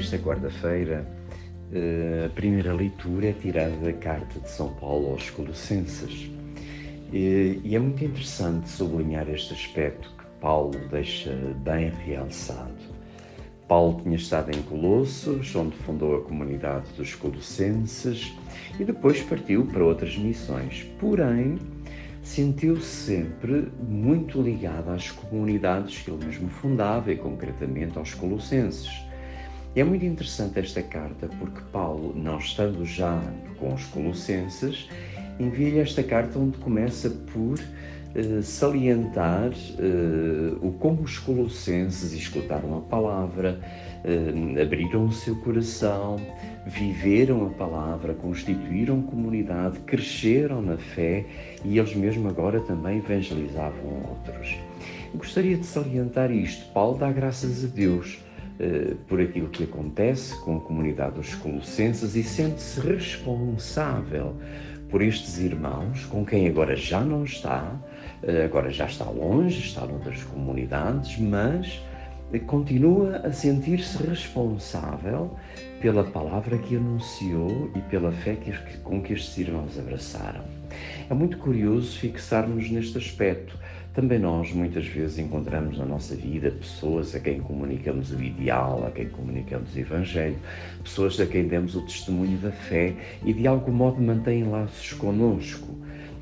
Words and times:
Nesta 0.00 0.16
quarta-feira, 0.16 1.06
eh, 1.70 2.24
a 2.24 2.30
primeira 2.30 2.72
leitura 2.72 3.28
é 3.28 3.32
tirada 3.34 3.76
da 3.76 3.92
carta 3.92 4.40
de 4.40 4.48
São 4.48 4.72
Paulo 4.72 5.10
aos 5.10 5.28
Colossenses. 5.28 6.30
E 7.12 7.60
é 7.70 7.78
muito 7.78 8.02
interessante 8.02 8.66
sublinhar 8.70 9.28
este 9.28 9.52
aspecto 9.52 10.08
que 10.16 10.24
Paulo 10.40 10.72
deixa 10.90 11.30
bem 11.58 11.90
realçado. 11.90 12.72
Paulo 13.68 14.00
tinha 14.02 14.16
estado 14.16 14.50
em 14.56 14.62
Colossos, 14.62 15.54
onde 15.54 15.76
fundou 15.76 16.16
a 16.16 16.22
comunidade 16.22 16.90
dos 16.96 17.14
Colossenses 17.14 18.32
e 18.78 18.84
depois 18.86 19.20
partiu 19.20 19.66
para 19.66 19.84
outras 19.84 20.16
missões. 20.16 20.90
Porém, 20.98 21.58
sentiu-se 22.22 22.86
sempre 22.86 23.70
muito 23.86 24.40
ligado 24.40 24.92
às 24.92 25.10
comunidades 25.10 25.98
que 25.98 26.10
ele 26.10 26.24
mesmo 26.24 26.48
fundava 26.48 27.12
e 27.12 27.16
concretamente 27.18 27.98
aos 27.98 28.14
Colossenses. 28.14 29.09
É 29.76 29.84
muito 29.84 30.04
interessante 30.04 30.58
esta 30.58 30.82
carta 30.82 31.28
porque 31.38 31.60
Paulo, 31.70 32.12
não 32.16 32.38
estando 32.38 32.84
já 32.84 33.22
com 33.56 33.72
os 33.72 33.84
Colossenses, 33.84 34.88
envia 35.38 35.82
esta 35.82 36.02
carta 36.02 36.40
onde 36.40 36.58
começa 36.58 37.08
por 37.08 37.56
uh, 37.56 38.42
salientar 38.42 39.50
uh, 39.50 40.66
o 40.66 40.72
como 40.72 41.02
os 41.02 41.20
Colossenses 41.20 42.12
escutaram 42.12 42.78
a 42.78 42.80
palavra, 42.80 43.60
uh, 44.04 44.60
abriram 44.60 45.04
o 45.04 45.12
seu 45.12 45.36
coração, 45.36 46.16
viveram 46.66 47.46
a 47.46 47.50
palavra, 47.50 48.12
constituíram 48.14 49.00
comunidade, 49.02 49.78
cresceram 49.80 50.60
na 50.60 50.78
fé 50.78 51.24
e 51.64 51.78
eles 51.78 51.94
mesmo 51.94 52.28
agora 52.28 52.58
também 52.58 52.98
evangelizavam 52.98 54.02
outros. 54.08 54.58
Gostaria 55.14 55.56
de 55.56 55.66
salientar 55.66 56.32
isto. 56.32 56.72
Paulo 56.72 56.98
dá 56.98 57.10
graças 57.12 57.64
a 57.64 57.68
Deus 57.68 58.18
eh, 58.24 58.29
por 59.08 59.20
aquilo 59.20 59.48
que 59.48 59.64
acontece 59.64 60.38
com 60.40 60.58
a 60.58 60.60
comunidade 60.60 61.14
dos 61.14 61.34
Colossenses 61.36 62.14
e 62.14 62.22
sente-se 62.22 62.80
responsável 62.80 64.36
por 64.90 65.00
estes 65.02 65.38
irmãos 65.38 66.04
com 66.06 66.26
quem 66.26 66.48
agora 66.48 66.74
já 66.74 67.00
não 67.00 67.24
está, 67.24 67.80
eh, 68.22 68.44
agora 68.44 68.70
já 68.70 68.86
está 68.86 69.04
longe, 69.04 69.60
está 69.60 69.86
noutras 69.86 70.22
comunidades, 70.24 71.16
mas 71.18 71.80
continua 72.46 73.18
a 73.18 73.32
sentir-se 73.32 74.02
responsável 74.06 75.36
pela 75.80 76.04
palavra 76.04 76.58
que 76.58 76.76
anunciou 76.76 77.70
e 77.74 77.80
pela 77.82 78.12
fé 78.12 78.36
com 78.84 79.02
que 79.02 79.14
estes 79.14 79.36
irmãos 79.38 79.78
abraçaram. 79.78 80.44
É 81.08 81.14
muito 81.14 81.38
curioso 81.38 81.98
fixarmos 81.98 82.70
neste 82.70 82.98
aspecto 82.98 83.58
também 84.00 84.18
nós 84.18 84.50
muitas 84.54 84.86
vezes 84.86 85.18
encontramos 85.18 85.76
na 85.76 85.84
nossa 85.84 86.16
vida 86.16 86.50
pessoas 86.50 87.14
a 87.14 87.20
quem 87.20 87.38
comunicamos 87.38 88.10
o 88.10 88.22
ideal, 88.22 88.86
a 88.86 88.90
quem 88.90 89.10
comunicamos 89.10 89.74
o 89.74 89.78
Evangelho, 89.78 90.38
pessoas 90.82 91.20
a 91.20 91.26
quem 91.26 91.46
demos 91.46 91.76
o 91.76 91.82
testemunho 91.82 92.38
da 92.38 92.50
fé 92.50 92.94
e 93.22 93.34
de 93.34 93.46
algum 93.46 93.72
modo 93.72 94.00
mantêm 94.00 94.44
laços 94.44 94.94
conosco. 94.94 95.66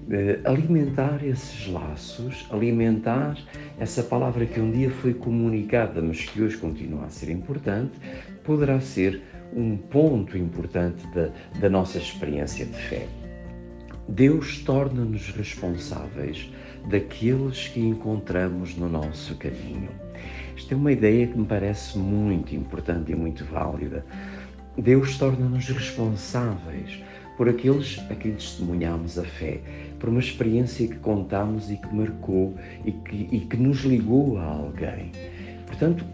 Uh, 0.08 0.40
alimentar 0.44 1.24
esses 1.24 1.68
laços, 1.68 2.48
alimentar 2.50 3.38
essa 3.78 4.02
palavra 4.02 4.44
que 4.44 4.58
um 4.58 4.72
dia 4.72 4.90
foi 4.90 5.14
comunicada, 5.14 6.02
mas 6.02 6.24
que 6.24 6.42
hoje 6.42 6.56
continua 6.56 7.04
a 7.04 7.10
ser 7.10 7.30
importante, 7.30 7.92
poderá 8.42 8.80
ser 8.80 9.22
um 9.54 9.76
ponto 9.76 10.36
importante 10.36 11.06
da, 11.14 11.30
da 11.60 11.68
nossa 11.68 11.98
experiência 11.98 12.66
de 12.66 12.76
fé. 12.76 13.06
Deus 14.09 14.61
torna-nos 14.61 15.31
responsáveis 15.33 16.51
daqueles 16.89 17.69
que 17.69 17.81
encontramos 17.81 18.75
no 18.75 18.89
nosso 18.89 19.34
caminho. 19.37 19.91
Esta 20.56 20.73
é 20.73 20.77
uma 20.77 20.91
ideia 20.91 21.27
que 21.27 21.37
me 21.39 21.45
parece 21.45 21.98
muito 21.98 22.55
importante 22.55 23.12
e 23.12 23.14
muito 23.14 23.45
válida. 23.45 24.05
Deus 24.79 25.19
torna-nos 25.19 25.69
responsáveis 25.69 27.03
por 27.36 27.51
aqueles 27.51 27.98
a 28.11 28.14
quem 28.14 28.33
testemunhamos 28.33 29.18
a 29.18 29.24
fé, 29.24 29.61
por 30.01 30.08
uma 30.08 30.20
experiência 30.20 30.89
que 30.89 30.97
contamos 30.97 31.70
e 31.70 31.77
que 31.77 31.95
marcou 31.95 32.57
e 32.86 32.92
que, 32.92 33.29
e 33.30 33.41
que 33.41 33.57
nos 33.58 33.85
ligou 33.85 34.39
a 34.39 34.45
alguém. 34.45 35.13
Portanto, 35.67 36.05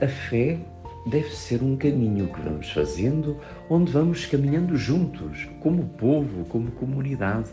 a 0.00 0.08
fé 0.08 0.58
deve 1.08 1.30
ser 1.30 1.62
um 1.62 1.76
caminho 1.76 2.28
que 2.28 2.40
vamos 2.40 2.70
fazendo, 2.70 3.38
onde 3.70 3.90
vamos 3.90 4.26
caminhando 4.26 4.76
juntos, 4.76 5.48
como 5.60 5.84
povo, 5.84 6.44
como 6.46 6.70
comunidade, 6.72 7.48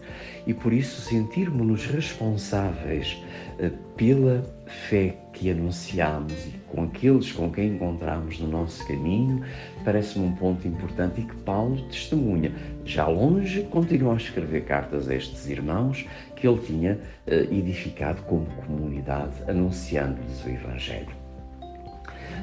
e 0.46 0.54
por 0.54 0.74
isso 0.74 1.02
sentirmos-nos 1.02 1.86
responsáveis 1.86 3.18
eh, 3.58 3.72
pela 3.96 4.44
fé 4.90 5.16
que 5.32 5.50
anunciamos 5.50 6.34
e 6.48 6.52
com 6.68 6.84
aqueles 6.84 7.32
com 7.32 7.50
quem 7.52 7.76
encontramos 7.76 8.40
no 8.40 8.48
nosso 8.48 8.86
caminho, 8.86 9.42
parece-me 9.84 10.26
um 10.26 10.36
ponto 10.36 10.68
importante 10.68 11.22
e 11.22 11.24
que 11.24 11.36
Paulo 11.38 11.82
testemunha. 11.84 12.52
Já 12.84 13.08
longe, 13.08 13.64
continua 13.64 14.14
a 14.14 14.18
escrever 14.18 14.66
cartas 14.66 15.08
a 15.08 15.16
estes 15.16 15.48
irmãos 15.48 16.06
que 16.36 16.48
ele 16.48 16.60
tinha 16.60 17.00
eh, 17.26 17.48
edificado 17.52 18.22
como 18.24 18.46
comunidade, 18.46 19.34
anunciando-lhes 19.48 20.44
o 20.44 20.50
Evangelho. 20.50 21.25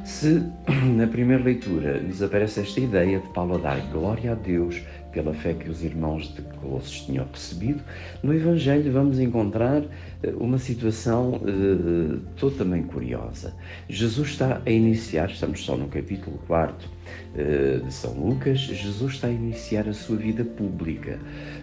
Se 0.04 0.42
na 0.96 1.06
primeira 1.06 1.42
leitura 1.42 2.00
nos 2.00 2.22
aparece 2.22 2.60
esta 2.60 2.80
ideia 2.80 3.20
de 3.20 3.28
Paulo 3.28 3.58
dar 3.58 3.80
glória 3.92 4.32
a 4.32 4.34
Deus 4.34 4.82
pela 5.12 5.34
fé 5.34 5.54
que 5.54 5.68
os 5.68 5.84
irmãos 5.84 6.34
de 6.34 6.42
Colossos 6.42 7.02
tinham 7.02 7.26
recebido, 7.30 7.82
no 8.22 8.34
Evangelho 8.34 8.90
vamos 8.92 9.18
encontrar 9.18 9.82
eh, 10.22 10.32
uma 10.38 10.58
situação 10.58 11.34
uh, 11.34 12.18
totalmente 12.36 12.86
curiosa. 12.86 13.54
Jesus 13.88 14.30
está 14.30 14.62
a 14.64 14.70
iniciar, 14.70 15.30
estamos 15.30 15.64
só 15.64 15.76
no 15.76 15.88
capítulo 15.88 16.38
4 16.46 16.88
uh, 16.88 17.84
de 17.84 17.92
São 17.92 18.12
Lucas, 18.14 18.60
Jesus 18.60 19.14
está 19.14 19.26
a 19.26 19.30
iniciar 19.30 19.88
a 19.88 19.92
sua 19.92 20.16
vida 20.16 20.44
pública. 20.44 21.18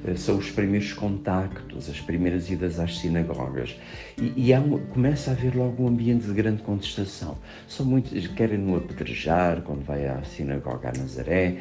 Uh, 0.05 0.15
são 0.17 0.37
os 0.37 0.51
primeiros 0.51 0.93
contactos, 0.93 1.89
as 1.89 1.99
primeiras 1.99 2.49
idas 2.51 2.79
às 2.79 2.99
sinagogas. 2.99 3.75
E, 4.21 4.33
e 4.35 4.57
um, 4.57 4.77
começa 4.87 5.31
a 5.31 5.33
haver 5.33 5.55
logo 5.55 5.83
um 5.83 5.87
ambiente 5.87 6.27
de 6.27 6.33
grande 6.33 6.61
contestação. 6.61 7.37
São 7.67 7.85
muitos, 7.85 8.27
querem-no 8.27 8.75
apedrejar 8.75 9.61
quando 9.61 9.83
vai 9.83 10.05
à 10.05 10.21
sinagoga 10.23 10.89
a 10.89 10.99
Nazaré, 10.99 11.57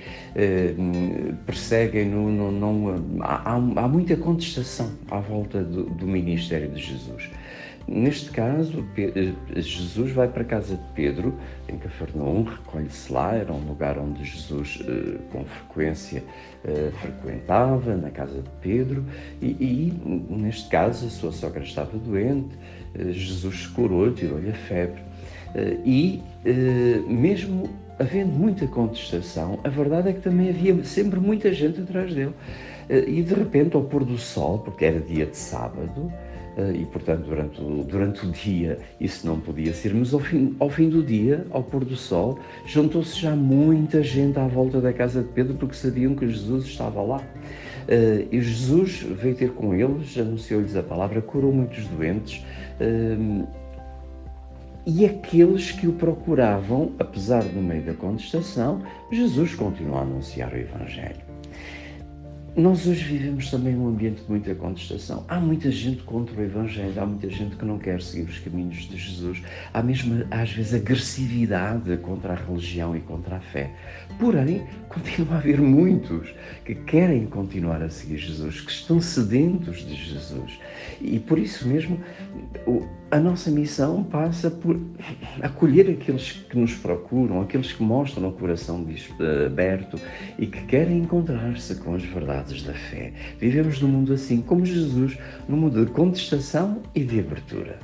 percebem 1.47 1.78
não, 1.87 3.21
há, 3.21 3.55
há, 3.55 3.89
muita 3.89 4.17
contestação 4.17 4.91
à 5.11 5.19
volta 5.21 5.63
do, 5.63 5.85
do 5.85 6.07
ministério 6.07 6.69
de 6.71 6.81
Jesus. 6.81 7.31
Neste 7.89 8.31
caso, 8.31 8.85
eh, 8.99 9.33
Jesus 9.57 10.13
vai 10.13 10.29
para 10.29 10.43
a 10.43 10.45
casa 10.45 10.77
de 10.77 10.83
Pedro, 10.95 11.35
em 11.67 11.79
Cafarnaum, 11.79 12.43
recolhe-se 12.43 13.11
lá, 13.11 13.35
era 13.35 13.51
um 13.51 13.67
lugar 13.67 13.99
onde 13.99 14.25
Jesus 14.25 14.79
eh, 14.87 15.17
com 15.33 15.43
frequência 15.47 16.23
eh, 16.67 16.91
frequentava, 17.01 17.97
na 17.97 18.11
casa 18.11 18.43
de 18.43 18.51
Pedro, 18.61 19.07
e, 19.41 19.47
e, 19.47 20.03
neste 20.29 20.69
caso 20.69 21.07
a 21.07 21.09
sua 21.09 21.33
sogra 21.33 21.63
estava 21.63 21.97
doente, 21.97 22.55
Jesus 23.11 23.67
curou, 23.69 24.13
tirou-lhe 24.13 24.51
a 24.51 24.55
febre, 24.55 25.01
e 25.85 26.23
mesmo 27.07 27.71
havendo 27.99 28.33
muita 28.33 28.67
contestação, 28.67 29.59
a 29.65 29.69
verdade 29.69 30.11
é 30.11 30.13
que 30.13 30.21
também 30.21 30.49
havia 30.49 30.85
sempre 30.85 31.19
muita 31.19 31.53
gente 31.53 31.81
atrás 31.81 32.15
dele. 32.15 32.35
Eh, 32.89 33.05
e 33.09 33.23
de 33.23 33.35
repente, 33.35 33.77
ao 33.77 33.83
pôr 33.83 34.05
do 34.05 34.17
sol, 34.17 34.59
porque 34.61 34.85
era 34.85 35.01
dia 35.01 35.27
de 35.27 35.37
sábado, 35.37 36.13
eh, 36.57 36.73
e 36.75 36.85
portanto 36.87 37.25
durante 37.25 37.61
o, 37.61 37.85
durante 37.85 38.27
o 38.27 38.31
dia 38.31 38.79
isso 39.01 39.27
não 39.27 39.39
podia 39.39 39.73
ser, 39.73 39.95
mas 39.95 40.15
ao 40.15 40.21
fim, 40.21 40.57
ao 40.59 40.71
fim 40.71 40.89
do 40.89 41.03
dia, 41.03 41.47
ao 41.51 41.63
pôr 41.63 41.85
do 41.85 41.97
sol, 41.97 42.39
juntou-se 42.67 43.21
já 43.21 43.35
muita 43.35 44.03
gente 44.03 44.39
à 44.39 44.47
volta 44.47 44.81
da 44.81 44.93
casa 44.93 45.23
de 45.23 45.29
Pedro 45.29 45.55
porque 45.55 45.75
sabiam 45.75 46.15
que 46.15 46.27
Jesus 46.27 46.67
estava 46.67 47.03
lá. 47.03 47.23
Eh, 47.87 48.27
e 48.33 48.41
Jesus 48.41 49.03
veio 49.03 49.35
ter 49.35 49.51
com 49.51 49.75
eles, 49.75 50.17
anunciou-lhes 50.19 50.77
a 50.77 50.83
palavra, 50.83 51.21
curou 51.23 51.53
muitos 51.53 51.87
doentes 51.87 52.45
e 54.91 55.05
aqueles 55.05 55.71
que 55.71 55.87
o 55.87 55.93
procuravam, 55.93 56.93
apesar 56.99 57.43
do 57.43 57.61
meio 57.61 57.83
da 57.83 57.93
contestação, 57.93 58.83
Jesus 59.13 59.55
continua 59.55 59.99
a 59.99 60.03
anunciar 60.03 60.51
o 60.55 60.57
Evangelho. 60.57 61.21
Nós 62.59 62.89
hoje 62.89 63.05
vivemos 63.05 63.53
também 63.53 63.77
um 63.77 63.87
ambiente 63.87 64.21
de 64.21 64.29
muita 64.29 64.53
contestação. 64.53 65.25
Há 65.29 65.39
muita 65.39 65.71
gente 65.71 66.03
contra 66.03 66.35
o 66.35 66.43
Evangelho, 66.43 67.01
há 67.01 67.07
muita 67.07 67.31
gente 67.31 67.55
que 67.55 67.65
não 67.65 67.79
quer 67.79 68.03
seguir 68.03 68.29
os 68.29 68.41
caminhos 68.41 68.79
de 68.89 68.97
Jesus. 68.97 69.41
Há 69.73 69.81
mesmo, 69.81 70.25
às 70.29 70.51
vezes, 70.51 70.75
agressividade 70.75 71.97
contra 71.99 72.33
a 72.33 72.35
religião 72.35 72.97
e 72.97 73.01
contra 73.01 73.37
a 73.37 73.41
fé. 73.41 73.71
Porém, 74.19 74.67
continua 74.89 75.37
a 75.37 75.39
haver 75.39 75.61
muitos 75.61 76.35
que 76.65 76.75
querem 76.75 77.27
continuar 77.27 77.81
a 77.81 77.89
seguir 77.89 78.19
Jesus, 78.19 78.61
que 78.61 78.73
estão 78.73 79.01
sedentos 79.01 79.87
de 79.87 79.95
Jesus. 79.95 80.59
E 81.01 81.21
por 81.21 81.39
isso 81.39 81.69
mesmo, 81.69 82.01
a 83.11 83.19
nossa 83.19 83.51
missão 83.51 84.03
passa 84.03 84.51
por 84.51 84.79
acolher 85.41 85.89
aqueles 85.91 86.33
que 86.33 86.59
nos 86.59 86.75
procuram, 86.75 87.41
aqueles 87.41 87.73
que 87.73 87.83
mostram 87.83 88.29
o 88.29 88.33
coração 88.33 88.85
aberto 89.47 89.99
e 90.39 90.47
que 90.47 90.63
querem 90.67 90.99
encontrar-se 90.99 91.77
com 91.77 91.95
as 91.95 92.03
verdades 92.03 92.48
da 92.63 92.73
fé. 92.73 93.13
Vivemos 93.39 93.81
num 93.81 93.89
mundo 93.89 94.13
assim, 94.13 94.41
como 94.41 94.65
Jesus, 94.65 95.17
num 95.49 95.57
mundo 95.57 95.85
de 95.85 95.93
contestação 95.93 96.83
e 96.95 97.05
de 97.05 97.21
abertura. 97.21 97.79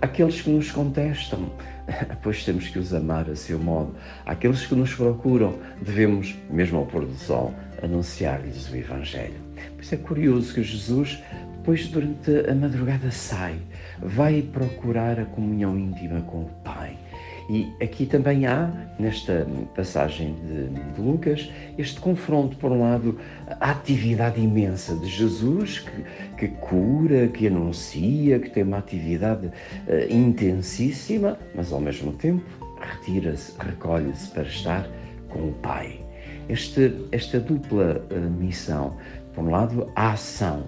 Aqueles 0.00 0.40
que 0.40 0.48
nos 0.48 0.70
contestam, 0.70 1.50
pois 2.22 2.44
temos 2.44 2.68
que 2.68 2.78
os 2.78 2.94
amar 2.94 3.28
a 3.28 3.36
seu 3.36 3.58
modo. 3.58 3.94
Aqueles 4.24 4.64
que 4.64 4.74
nos 4.74 4.94
procuram, 4.94 5.58
devemos, 5.82 6.34
mesmo 6.48 6.78
ao 6.78 6.86
pôr 6.86 7.04
do 7.04 7.16
sol, 7.16 7.52
anunciar-lhes 7.82 8.70
o 8.70 8.76
Evangelho. 8.76 9.40
Pois 9.74 9.92
é 9.92 9.96
curioso 9.96 10.54
que 10.54 10.62
Jesus, 10.62 11.18
depois 11.58 11.86
durante 11.88 12.48
a 12.48 12.54
madrugada 12.54 13.10
sai, 13.10 13.58
vai 14.00 14.40
procurar 14.40 15.20
a 15.20 15.26
comunhão 15.26 15.78
íntima 15.78 16.20
com 16.22 16.42
o 16.42 16.50
Pai. 16.64 16.96
E 17.52 17.74
aqui 17.82 18.06
também 18.06 18.46
há, 18.46 18.70
nesta 18.96 19.44
passagem 19.74 20.36
de, 20.46 20.68
de, 20.68 21.00
Lucas, 21.00 21.50
este 21.76 21.98
confronto, 21.98 22.56
por 22.56 22.70
um 22.70 22.82
lado, 22.82 23.18
a 23.58 23.72
atividade 23.72 24.40
imensa 24.40 24.94
de 24.94 25.08
Jesus, 25.08 25.80
que, 25.80 26.36
que 26.38 26.48
cura, 26.58 27.26
que 27.26 27.48
anuncia, 27.48 28.38
que 28.38 28.50
tem 28.50 28.62
uma 28.62 28.78
atividade 28.78 29.48
uh, 29.48 29.52
intensíssima, 30.08 31.36
mas 31.52 31.72
ao 31.72 31.80
mesmo 31.80 32.12
tempo 32.12 32.44
retira-se, 32.80 33.52
recolhe-se 33.58 34.28
para 34.28 34.44
estar 34.44 34.88
com 35.28 35.48
o 35.48 35.52
Pai. 35.54 35.98
Este, 36.48 37.04
esta 37.10 37.40
dupla 37.40 38.06
uh, 38.12 38.30
missão, 38.30 38.96
por 39.34 39.42
um 39.42 39.50
lado, 39.50 39.90
a 39.96 40.12
ação, 40.12 40.66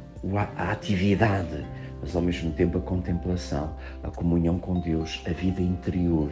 a 0.56 0.72
atividade, 0.72 1.64
mas 2.02 2.14
ao 2.14 2.20
mesmo 2.20 2.52
tempo 2.52 2.76
a 2.76 2.80
contemplação, 2.82 3.74
a 4.02 4.10
comunhão 4.10 4.58
com 4.58 4.80
Deus, 4.80 5.22
a 5.26 5.30
vida 5.30 5.62
interior, 5.62 6.30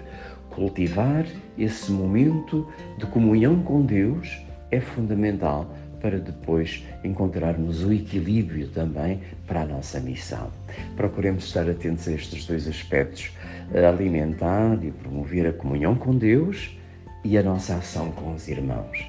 Cultivar 0.51 1.27
esse 1.57 1.93
momento 1.93 2.69
de 2.99 3.07
comunhão 3.07 3.63
com 3.63 3.83
Deus 3.83 4.45
é 4.71 4.81
fundamental 4.81 5.73
para 6.01 6.19
depois 6.19 6.85
encontrarmos 7.05 7.85
o 7.85 7.93
equilíbrio 7.93 8.69
também 8.69 9.21
para 9.47 9.63
a 9.63 9.67
nossa 9.67 10.01
missão. 10.01 10.51
Procuremos 10.97 11.45
estar 11.45 11.69
atentos 11.69 12.09
a 12.09 12.13
estes 12.13 12.47
dois 12.47 12.67
aspectos, 12.67 13.31
alimentar 13.73 14.79
e 14.83 14.91
promover 14.91 15.47
a 15.47 15.53
comunhão 15.53 15.95
com 15.95 16.17
Deus 16.17 16.77
e 17.23 17.39
a 17.39 17.43
nossa 17.43 17.77
ação 17.77 18.11
com 18.11 18.35
os 18.35 18.49
irmãos. 18.49 19.07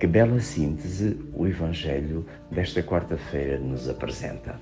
Que 0.00 0.06
bela 0.06 0.40
síntese 0.40 1.18
o 1.34 1.46
Evangelho 1.46 2.24
desta 2.50 2.82
quarta-feira 2.82 3.58
nos 3.58 3.88
apresenta. 3.88 4.58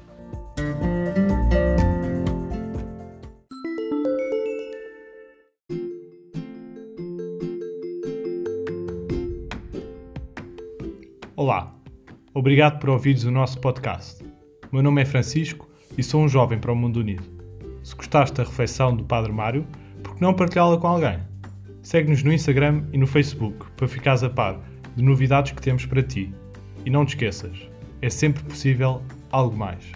Olá, 11.35 11.75
obrigado 12.35 12.79
por 12.79 12.91
ouvires 12.91 13.25
o 13.25 13.31
nosso 13.31 13.59
podcast. 13.59 14.23
Meu 14.71 14.83
nome 14.83 15.01
é 15.01 15.05
Francisco 15.07 15.67
e 15.97 16.03
sou 16.03 16.21
um 16.21 16.29
jovem 16.29 16.59
para 16.59 16.71
o 16.71 16.77
mundo 16.77 17.01
unido. 17.01 17.25
Se 17.83 17.97
gostaste 17.97 18.37
da 18.37 18.45
reflexão 18.45 18.95
do 18.95 19.03
Padre 19.03 19.33
Mário, 19.33 19.67
por 20.03 20.15
que 20.15 20.21
não 20.21 20.35
partilhá-la 20.35 20.77
com 20.77 20.89
alguém? 20.89 21.21
Segue-nos 21.83 22.23
no 22.23 22.35
Instagram 22.35 22.85
e 22.93 22.99
no 22.99 23.07
Facebook 23.07 23.65
para 23.79 23.89
ficares 23.89 24.23
a 24.23 24.29
par 24.29 24.61
de 24.95 25.03
novidades 25.03 25.53
que 25.53 25.63
temos 25.63 25.87
para 25.87 26.03
ti. 26.03 26.35
E 26.85 26.91
não 26.91 27.07
te 27.07 27.11
esqueças, 27.11 27.57
é 28.03 28.11
sempre 28.11 28.43
possível 28.45 29.01
algo 29.31 29.57
mais. 29.57 29.91